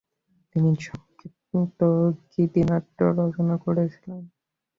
[0.51, 1.79] তিনি সংক্ষিপ্ত
[2.31, 4.21] গীতিনাট্য রচনা করেছিলেন।